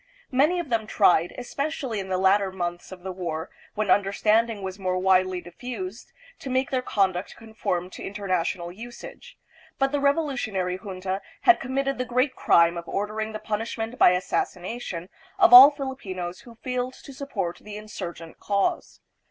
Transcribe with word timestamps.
Many 0.31 0.59
of 0.59 0.69
them 0.69 0.87
tried, 0.87 1.31
especially 1.37 1.99
in 1.99 2.09
the 2.09 2.17
latter 2.17 2.51
months 2.51 2.91
of 2.91 3.03
the 3.03 3.11
war, 3.11 3.51
when 3.75 3.91
understanding 3.91 4.63
was 4.63 4.79
more 4.79 4.97
widely 4.97 5.41
diffused, 5.41 6.11
to 6.39 6.49
make 6.49 6.71
their 6.71 6.81
conduct 6.81 7.35
conform 7.35 7.87
to 7.91 8.03
international 8.03 8.71
usage; 8.71 9.37
but 9.77 9.91
the 9.91 9.99
revolutionary 9.99 10.75
junta 10.79 11.21
had 11.41 11.59
committed 11.59 11.99
the 11.99 12.05
great 12.05 12.35
crime 12.35 12.79
of 12.79 12.87
ordering 12.87 13.31
the 13.31 13.37
punishment 13.37 13.99
by 13.99 14.13
assassination 14.13 15.07
of 15.37 15.53
all 15.53 15.69
Filipinos 15.69 16.39
who 16.39 16.55
failed 16.55 16.95
to 16.95 17.13
support 17.13 17.59
the 17.61 17.77
insurgent 17.77 18.39
cause. 18.39 19.01